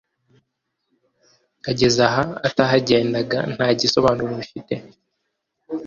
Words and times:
agezaha 1.71 2.21
atahagendaga 2.47 3.39
ntagisobanuro 3.53 4.31
bifite?" 4.41 4.73